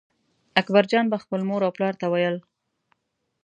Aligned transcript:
اکبرجان 0.59 1.05
به 1.11 1.17
خپل 1.23 1.41
مور 1.49 1.61
او 1.67 1.71
پلار 1.77 1.93
ته 2.01 2.05
ویل. 2.11 2.37